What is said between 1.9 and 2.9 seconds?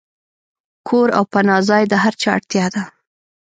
هر چا اړتیا ده.